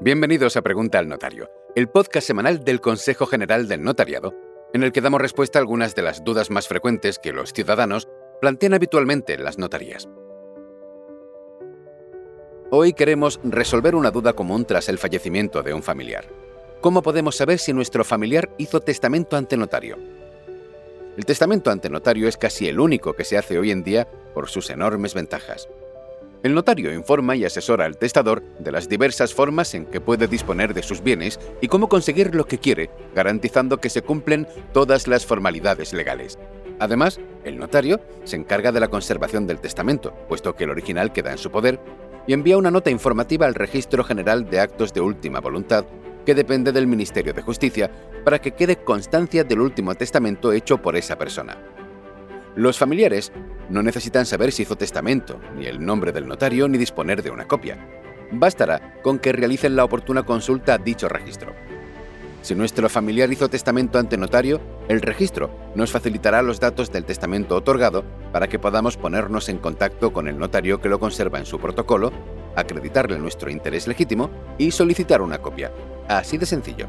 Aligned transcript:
Bienvenidos 0.00 0.56
a 0.56 0.62
Pregunta 0.62 1.00
al 1.00 1.08
Notario, 1.08 1.50
el 1.74 1.88
podcast 1.88 2.24
semanal 2.24 2.62
del 2.62 2.80
Consejo 2.80 3.26
General 3.26 3.66
del 3.66 3.82
Notariado, 3.82 4.32
en 4.72 4.84
el 4.84 4.92
que 4.92 5.00
damos 5.00 5.20
respuesta 5.20 5.58
a 5.58 5.60
algunas 5.60 5.96
de 5.96 6.02
las 6.02 6.22
dudas 6.22 6.50
más 6.50 6.68
frecuentes 6.68 7.18
que 7.18 7.32
los 7.32 7.52
ciudadanos 7.52 8.06
plantean 8.40 8.74
habitualmente 8.74 9.34
en 9.34 9.42
las 9.42 9.58
notarías. 9.58 10.08
Hoy 12.70 12.92
queremos 12.92 13.40
resolver 13.42 13.96
una 13.96 14.12
duda 14.12 14.34
común 14.34 14.66
tras 14.66 14.88
el 14.88 14.98
fallecimiento 14.98 15.64
de 15.64 15.74
un 15.74 15.82
familiar. 15.82 16.26
¿Cómo 16.80 17.02
podemos 17.02 17.34
saber 17.34 17.58
si 17.58 17.72
nuestro 17.72 18.04
familiar 18.04 18.50
hizo 18.56 18.78
testamento 18.78 19.36
ante 19.36 19.56
notario? 19.56 19.98
El 21.16 21.24
testamento 21.24 21.72
ante 21.72 21.90
notario 21.90 22.28
es 22.28 22.36
casi 22.36 22.68
el 22.68 22.78
único 22.78 23.14
que 23.14 23.24
se 23.24 23.36
hace 23.36 23.58
hoy 23.58 23.72
en 23.72 23.82
día 23.82 24.06
por 24.32 24.48
sus 24.48 24.70
enormes 24.70 25.14
ventajas. 25.14 25.68
El 26.44 26.54
notario 26.54 26.94
informa 26.94 27.34
y 27.34 27.44
asesora 27.44 27.84
al 27.84 27.98
testador 27.98 28.44
de 28.60 28.70
las 28.70 28.88
diversas 28.88 29.34
formas 29.34 29.74
en 29.74 29.86
que 29.86 30.00
puede 30.00 30.28
disponer 30.28 30.72
de 30.72 30.84
sus 30.84 31.02
bienes 31.02 31.40
y 31.60 31.66
cómo 31.66 31.88
conseguir 31.88 32.36
lo 32.36 32.46
que 32.46 32.58
quiere, 32.58 32.90
garantizando 33.12 33.78
que 33.78 33.90
se 33.90 34.02
cumplen 34.02 34.46
todas 34.72 35.08
las 35.08 35.26
formalidades 35.26 35.92
legales. 35.92 36.38
Además, 36.78 37.18
el 37.42 37.58
notario 37.58 38.00
se 38.22 38.36
encarga 38.36 38.70
de 38.70 38.78
la 38.78 38.86
conservación 38.86 39.48
del 39.48 39.58
testamento, 39.58 40.14
puesto 40.28 40.54
que 40.54 40.62
el 40.62 40.70
original 40.70 41.12
queda 41.12 41.32
en 41.32 41.38
su 41.38 41.50
poder, 41.50 41.80
y 42.28 42.34
envía 42.34 42.56
una 42.56 42.70
nota 42.70 42.90
informativa 42.90 43.46
al 43.46 43.56
Registro 43.56 44.04
General 44.04 44.48
de 44.48 44.60
Actos 44.60 44.92
de 44.92 45.00
Última 45.00 45.40
Voluntad, 45.40 45.86
que 46.24 46.36
depende 46.36 46.70
del 46.70 46.86
Ministerio 46.86 47.32
de 47.32 47.42
Justicia, 47.42 47.90
para 48.24 48.38
que 48.38 48.52
quede 48.52 48.76
constancia 48.76 49.42
del 49.42 49.60
último 49.60 49.94
testamento 49.96 50.52
hecho 50.52 50.80
por 50.80 50.94
esa 50.94 51.18
persona. 51.18 51.56
Los 52.54 52.78
familiares 52.78 53.32
no 53.68 53.82
necesitan 53.82 54.26
saber 54.26 54.52
si 54.52 54.62
hizo 54.62 54.76
testamento, 54.76 55.40
ni 55.56 55.66
el 55.66 55.84
nombre 55.84 56.12
del 56.12 56.26
notario, 56.26 56.68
ni 56.68 56.78
disponer 56.78 57.22
de 57.22 57.30
una 57.30 57.46
copia. 57.46 57.78
Bastará 58.30 59.00
con 59.02 59.18
que 59.18 59.32
realicen 59.32 59.76
la 59.76 59.84
oportuna 59.84 60.24
consulta 60.24 60.74
a 60.74 60.78
dicho 60.78 61.08
registro. 61.08 61.54
Si 62.42 62.54
nuestro 62.54 62.88
familiar 62.88 63.30
hizo 63.32 63.48
testamento 63.48 63.98
ante 63.98 64.16
notario, 64.16 64.60
el 64.88 65.02
registro 65.02 65.50
nos 65.74 65.90
facilitará 65.90 66.40
los 66.42 66.60
datos 66.60 66.90
del 66.92 67.04
testamento 67.04 67.56
otorgado 67.56 68.04
para 68.32 68.48
que 68.48 68.58
podamos 68.58 68.96
ponernos 68.96 69.48
en 69.48 69.58
contacto 69.58 70.12
con 70.12 70.28
el 70.28 70.38
notario 70.38 70.80
que 70.80 70.88
lo 70.88 71.00
conserva 71.00 71.38
en 71.38 71.46
su 71.46 71.58
protocolo, 71.58 72.12
acreditarle 72.56 73.18
nuestro 73.18 73.50
interés 73.50 73.86
legítimo 73.86 74.30
y 74.56 74.70
solicitar 74.70 75.20
una 75.20 75.38
copia. 75.38 75.72
Así 76.08 76.38
de 76.38 76.46
sencillo. 76.46 76.88